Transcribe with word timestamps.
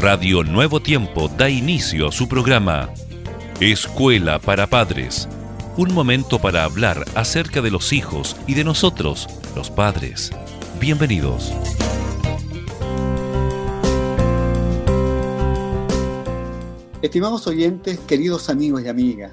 Radio 0.00 0.44
Nuevo 0.44 0.78
Tiempo 0.80 1.28
da 1.28 1.50
inicio 1.50 2.06
a 2.06 2.12
su 2.12 2.28
programa 2.28 2.88
Escuela 3.58 4.38
para 4.38 4.68
Padres. 4.68 5.28
Un 5.76 5.92
momento 5.92 6.38
para 6.38 6.62
hablar 6.62 7.04
acerca 7.16 7.60
de 7.62 7.72
los 7.72 7.92
hijos 7.92 8.36
y 8.46 8.54
de 8.54 8.62
nosotros, 8.62 9.26
los 9.56 9.70
padres. 9.70 10.30
Bienvenidos. 10.78 11.52
Estimados 17.02 17.48
oyentes, 17.48 17.98
queridos 17.98 18.48
amigos 18.50 18.82
y 18.84 18.88
amigas, 18.88 19.32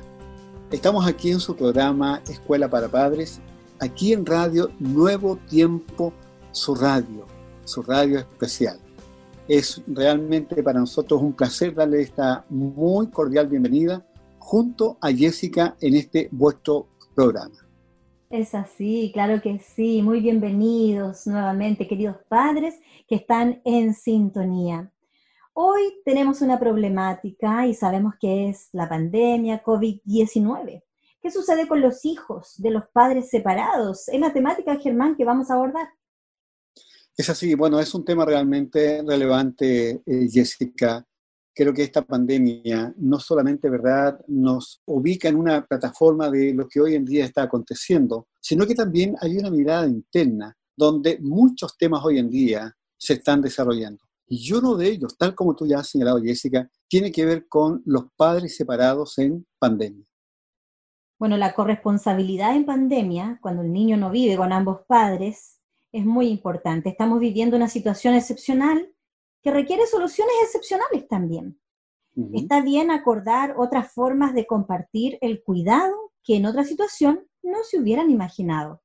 estamos 0.72 1.06
aquí 1.06 1.30
en 1.30 1.42
su 1.42 1.56
programa 1.56 2.24
Escuela 2.28 2.68
para 2.72 2.90
Padres, 2.90 3.40
aquí 3.80 4.14
en 4.14 4.26
Radio 4.26 4.72
Nuevo 4.80 5.38
Tiempo, 5.48 6.12
su 6.52 6.74
radio, 6.74 7.28
su 7.66 7.84
radio 7.84 8.18
especial. 8.18 8.80
Es 9.48 9.80
realmente 9.86 10.64
para 10.64 10.80
nosotros 10.80 11.22
un 11.22 11.34
placer 11.34 11.76
darle 11.76 12.02
esta 12.02 12.44
muy 12.50 13.08
cordial 13.12 13.48
bienvenida 13.48 14.04
junto 14.40 14.98
a 15.00 15.12
Jessica 15.12 15.76
en 15.82 15.96
este 15.96 16.30
vuestro 16.32 16.88
programa. 17.14 17.56
Es 18.32 18.56
así, 18.56 19.12
claro 19.14 19.44
que 19.44 19.60
sí. 19.60 20.02
Muy 20.02 20.20
bienvenidos 20.20 21.28
nuevamente, 21.28 21.88
queridos 21.88 22.18
padres 22.28 22.80
que 23.08 23.16
están 23.16 23.62
en 23.66 23.94
sintonía. 23.94 24.92
Hoy 25.54 25.94
tenemos 26.04 26.42
una 26.42 26.60
problemática 26.60 27.68
y 27.68 27.76
sabemos 27.76 28.16
que 28.20 28.50
es 28.50 28.70
la 28.72 28.90
pandemia 28.90 29.64
COVID-19. 29.64 30.82
¿Qué 31.22 31.30
sucede 31.30 31.68
con 31.68 31.82
los 31.82 32.04
hijos 32.04 32.56
de 32.58 32.72
los 32.72 32.86
padres 32.92 33.30
separados? 33.30 34.10
Es 34.10 34.20
la 34.20 34.34
temática, 34.34 34.76
Germán, 34.78 35.16
que 35.16 35.24
vamos 35.24 35.52
a 35.52 35.54
abordar. 35.54 35.88
Es 37.18 37.30
así, 37.30 37.56
bueno, 37.56 37.80
es 37.80 37.94
un 37.96 38.04
tema 38.04 38.26
realmente 38.26 39.02
relevante, 39.08 40.02
eh, 40.06 40.28
Jessica. 40.30 41.06
Creo 41.54 41.74
que 41.74 41.84
esta 41.84 42.02
pandemia 42.02 42.94
no 42.98 43.20
solamente, 43.22 43.70
¿verdad?, 43.70 44.20
nos 44.28 44.82
ubica 44.86 45.30
en 45.30 45.38
una 45.38 45.66
plataforma 45.66 46.30
de 46.30 46.54
lo 46.54 46.68
que 46.68 46.82
hoy 46.82 46.96
en 46.96 47.06
día 47.06 47.24
está 47.24 47.44
aconteciendo, 47.44 48.28
sino 48.42 48.68
que 48.68 48.76
también 48.76 49.16
hay 49.22 49.38
una 49.38 49.50
mirada 49.50 49.88
interna 49.88 50.58
donde 50.76 51.18
muchos 51.22 51.78
temas 51.78 52.04
hoy 52.04 52.20
en 52.20 52.30
día 52.30 52.76
se 52.98 53.14
están 53.14 53.42
desarrollando. 53.42 54.04
Y 54.28 54.52
uno 54.52 54.76
de 54.76 54.90
ellos, 54.90 55.18
tal 55.18 55.36
como 55.36 55.56
tú 55.56 55.66
ya 55.66 55.80
has 55.80 55.88
señalado, 55.88 56.22
Jessica, 56.22 56.70
tiene 56.90 57.14
que 57.14 57.26
ver 57.26 57.48
con 57.48 57.82
los 57.86 58.08
padres 58.18 58.58
separados 58.58 59.18
en 59.20 59.46
pandemia. 59.58 60.06
Bueno, 61.18 61.38
la 61.38 61.54
corresponsabilidad 61.54 62.58
en 62.58 62.66
pandemia, 62.66 63.40
cuando 63.42 63.62
el 63.62 63.72
niño 63.72 63.96
no 63.96 64.10
vive 64.10 64.36
con 64.36 64.52
ambos 64.52 64.82
padres, 64.86 65.55
es 65.96 66.06
muy 66.06 66.28
importante. 66.28 66.90
Estamos 66.90 67.22
viviendo 67.22 67.56
una 67.56 67.70
situación 67.70 68.16
excepcional 68.16 68.94
que 69.42 69.52
requiere 69.52 69.88
soluciones 69.88 70.34
excepcionales 70.44 71.08
también. 71.08 71.58
Está 72.34 72.62
bien 72.62 72.92
acordar 72.92 73.56
otras 73.58 73.94
formas 73.94 74.34
de 74.34 74.46
compartir 74.46 75.18
el 75.22 75.42
cuidado 75.42 76.12
que 76.24 76.36
en 76.36 76.46
otra 76.46 76.66
situación 76.66 77.28
no 77.44 77.64
se 77.64 77.80
hubieran 77.80 78.10
imaginado. 78.10 78.82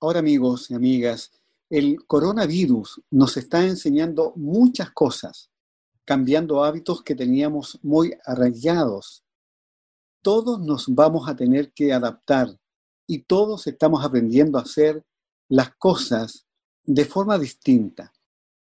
Ahora 0.00 0.20
amigos 0.20 0.70
y 0.70 0.74
amigas, 0.74 1.32
el 1.68 2.04
coronavirus 2.06 3.02
nos 3.10 3.36
está 3.36 3.64
enseñando 3.64 4.32
muchas 4.36 4.90
cosas, 4.90 5.50
cambiando 6.06 6.64
hábitos 6.64 7.02
que 7.02 7.14
teníamos 7.14 7.78
muy 7.82 8.14
arraigados. 8.24 9.22
Todos 10.22 10.60
nos 10.60 10.86
vamos 10.88 11.28
a 11.28 11.36
tener 11.36 11.72
que 11.72 11.92
adaptar 11.92 12.48
y 13.06 13.24
todos 13.24 13.66
estamos 13.66 14.02
aprendiendo 14.04 14.58
a 14.58 14.62
hacer 14.62 15.04
las 15.54 15.76
cosas 15.76 16.48
de 16.82 17.04
forma 17.04 17.38
distinta. 17.38 18.12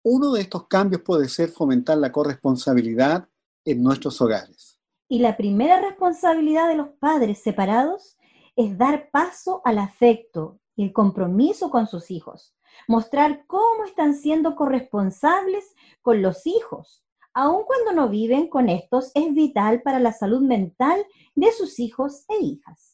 Uno 0.03 0.31
de 0.31 0.41
estos 0.41 0.65
cambios 0.67 1.03
puede 1.03 1.29
ser 1.29 1.49
fomentar 1.49 1.95
la 1.99 2.11
corresponsabilidad 2.11 3.29
en 3.63 3.83
nuestros 3.83 4.19
hogares. 4.19 4.79
Y 5.07 5.19
la 5.19 5.37
primera 5.37 5.79
responsabilidad 5.79 6.67
de 6.69 6.77
los 6.77 6.87
padres 6.99 7.37
separados 7.37 8.17
es 8.55 8.79
dar 8.79 9.11
paso 9.11 9.61
al 9.63 9.77
afecto 9.77 10.59
y 10.75 10.83
el 10.83 10.91
compromiso 10.91 11.69
con 11.69 11.85
sus 11.85 12.09
hijos, 12.09 12.55
mostrar 12.87 13.45
cómo 13.45 13.85
están 13.85 14.15
siendo 14.15 14.55
corresponsables 14.55 15.75
con 16.01 16.23
los 16.23 16.47
hijos. 16.47 17.05
Aun 17.35 17.63
cuando 17.65 17.93
no 17.93 18.09
viven 18.09 18.47
con 18.47 18.69
estos, 18.69 19.11
es 19.13 19.31
vital 19.35 19.83
para 19.83 19.99
la 19.99 20.13
salud 20.13 20.41
mental 20.41 21.05
de 21.35 21.51
sus 21.51 21.77
hijos 21.77 22.25
e 22.27 22.43
hijas. 22.43 22.90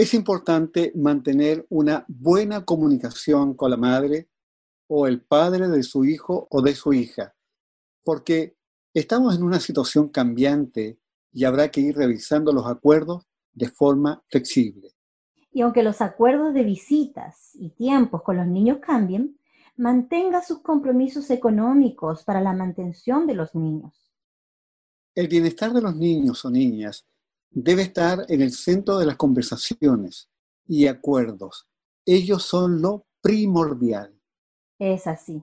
Es 0.00 0.14
importante 0.14 0.92
mantener 0.96 1.66
una 1.68 2.06
buena 2.08 2.64
comunicación 2.64 3.52
con 3.52 3.70
la 3.70 3.76
madre 3.76 4.30
o 4.86 5.06
el 5.06 5.20
padre 5.20 5.68
de 5.68 5.82
su 5.82 6.06
hijo 6.06 6.48
o 6.50 6.62
de 6.62 6.74
su 6.74 6.94
hija, 6.94 7.34
porque 8.02 8.56
estamos 8.94 9.36
en 9.36 9.42
una 9.42 9.60
situación 9.60 10.08
cambiante 10.08 10.98
y 11.34 11.44
habrá 11.44 11.70
que 11.70 11.82
ir 11.82 11.98
revisando 11.98 12.50
los 12.50 12.66
acuerdos 12.66 13.26
de 13.52 13.68
forma 13.68 14.24
flexible. 14.30 14.94
Y 15.52 15.60
aunque 15.60 15.82
los 15.82 16.00
acuerdos 16.00 16.54
de 16.54 16.64
visitas 16.64 17.50
y 17.52 17.68
tiempos 17.68 18.22
con 18.22 18.38
los 18.38 18.46
niños 18.46 18.78
cambien, 18.80 19.38
mantenga 19.76 20.42
sus 20.42 20.60
compromisos 20.60 21.28
económicos 21.28 22.24
para 22.24 22.40
la 22.40 22.54
mantención 22.54 23.26
de 23.26 23.34
los 23.34 23.54
niños. 23.54 24.10
El 25.14 25.28
bienestar 25.28 25.74
de 25.74 25.82
los 25.82 25.94
niños 25.94 26.42
o 26.46 26.50
niñas 26.50 27.06
debe 27.50 27.82
estar 27.82 28.24
en 28.28 28.40
el 28.40 28.52
centro 28.52 28.98
de 28.98 29.06
las 29.06 29.16
conversaciones 29.16 30.28
y 30.66 30.86
acuerdos. 30.86 31.66
Ellos 32.06 32.44
son 32.44 32.80
lo 32.80 33.06
primordial. 33.20 34.14
Es 34.78 35.06
así. 35.06 35.42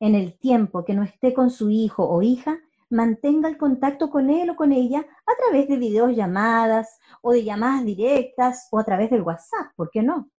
En 0.00 0.14
el 0.14 0.38
tiempo 0.38 0.84
que 0.84 0.94
no 0.94 1.02
esté 1.02 1.34
con 1.34 1.50
su 1.50 1.70
hijo 1.70 2.08
o 2.08 2.22
hija, 2.22 2.60
mantenga 2.90 3.48
el 3.48 3.58
contacto 3.58 4.08
con 4.08 4.30
él 4.30 4.50
o 4.50 4.56
con 4.56 4.72
ella 4.72 5.00
a 5.00 5.36
través 5.36 5.68
de 5.68 5.76
videollamadas 5.76 6.98
o 7.20 7.32
de 7.32 7.44
llamadas 7.44 7.84
directas 7.84 8.68
o 8.70 8.78
a 8.78 8.84
través 8.84 9.10
del 9.10 9.22
WhatsApp, 9.22 9.72
¿por 9.76 9.90
qué 9.90 10.02
no? 10.02 10.30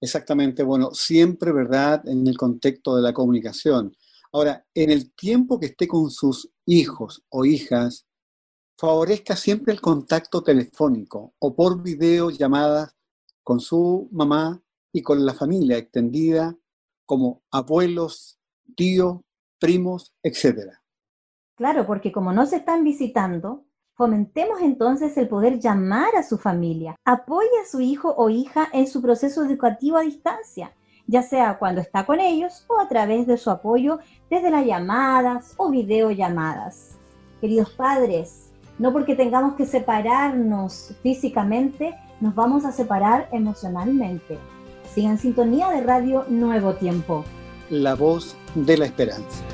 Exactamente, 0.00 0.62
bueno, 0.62 0.90
siempre, 0.92 1.52
¿verdad?, 1.52 2.06
en 2.08 2.26
el 2.26 2.36
contexto 2.36 2.96
de 2.96 3.02
la 3.02 3.12
comunicación. 3.12 3.96
Ahora, 4.32 4.66
en 4.74 4.90
el 4.90 5.12
tiempo 5.14 5.60
que 5.60 5.66
esté 5.66 5.86
con 5.86 6.10
sus 6.10 6.50
hijos 6.66 7.24
o 7.28 7.44
hijas, 7.44 8.06
favorezca 8.82 9.36
siempre 9.36 9.72
el 9.72 9.80
contacto 9.80 10.42
telefónico 10.42 11.34
o 11.38 11.54
por 11.54 11.84
videollamadas 11.84 12.96
con 13.44 13.60
su 13.60 14.08
mamá 14.10 14.60
y 14.92 15.02
con 15.02 15.24
la 15.24 15.34
familia 15.34 15.78
extendida 15.78 16.56
como 17.06 17.42
abuelos, 17.52 18.40
tíos, 18.74 19.20
primos, 19.60 20.12
etc. 20.24 20.72
Claro, 21.54 21.86
porque 21.86 22.10
como 22.10 22.32
no 22.32 22.44
se 22.44 22.56
están 22.56 22.82
visitando, 22.82 23.66
fomentemos 23.94 24.60
entonces 24.60 25.16
el 25.16 25.28
poder 25.28 25.60
llamar 25.60 26.16
a 26.16 26.24
su 26.24 26.36
familia. 26.36 26.96
Apoye 27.04 27.60
a 27.64 27.70
su 27.70 27.80
hijo 27.80 28.12
o 28.16 28.30
hija 28.30 28.68
en 28.72 28.88
su 28.88 29.00
proceso 29.00 29.44
educativo 29.44 29.96
a 29.96 30.00
distancia, 30.00 30.74
ya 31.06 31.22
sea 31.22 31.56
cuando 31.60 31.80
está 31.80 32.04
con 32.04 32.18
ellos 32.18 32.64
o 32.66 32.80
a 32.80 32.88
través 32.88 33.28
de 33.28 33.36
su 33.36 33.48
apoyo 33.48 34.00
desde 34.28 34.50
las 34.50 34.66
llamadas 34.66 35.54
o 35.56 35.70
videollamadas. 35.70 36.98
Queridos 37.40 37.70
padres, 37.70 38.51
no 38.78 38.92
porque 38.92 39.14
tengamos 39.14 39.54
que 39.54 39.66
separarnos 39.66 40.94
físicamente, 41.02 41.94
nos 42.20 42.34
vamos 42.34 42.64
a 42.64 42.72
separar 42.72 43.28
emocionalmente. 43.32 44.38
Sigan 44.94 45.18
sintonía 45.18 45.70
de 45.70 45.82
Radio 45.82 46.24
Nuevo 46.28 46.74
Tiempo. 46.74 47.24
La 47.70 47.94
voz 47.94 48.36
de 48.54 48.76
la 48.76 48.86
esperanza. 48.86 49.44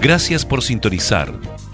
Gracias 0.00 0.46
por 0.46 0.62
sintonizar. 0.62 1.32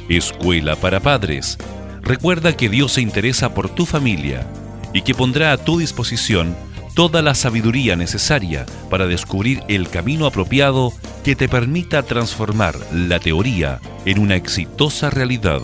Escuela 0.08 0.76
para 0.76 1.00
Padres. 1.00 1.58
Recuerda 2.03 2.56
que 2.56 2.69
Dios 2.69 2.93
se 2.93 3.00
interesa 3.00 3.54
por 3.54 3.69
tu 3.69 3.87
familia 3.87 4.47
y 4.93 5.03
que 5.03 5.14
pondrá 5.14 5.52
a 5.52 5.56
tu 5.56 5.78
disposición 5.78 6.55
toda 6.94 7.23
la 7.23 7.34
sabiduría 7.34 7.94
necesaria 7.94 8.67
para 8.90 9.06
descubrir 9.06 9.62
el 9.69 9.88
camino 9.90 10.26
apropiado 10.26 10.93
que 11.26 11.34
te 11.34 11.49
permita 11.49 12.05
transformar 12.05 12.76
la 12.93 13.19
teoría 13.19 13.81
en 14.05 14.20
una 14.20 14.37
exitosa 14.37 15.11
realidad. 15.11 15.61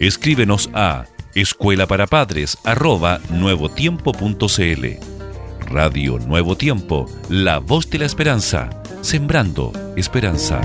Escríbenos 0.00 0.70
a 0.74 1.04
escuela 1.36 1.86
para 1.86 2.08
padres 2.08 2.58
nuevotiempo.cl. 3.30 4.86
Radio 5.70 6.18
Nuevo 6.18 6.56
Tiempo, 6.56 7.06
la 7.28 7.58
voz 7.58 7.88
de 7.90 8.00
la 8.00 8.06
esperanza, 8.06 8.70
sembrando 9.02 9.72
esperanza. 9.96 10.60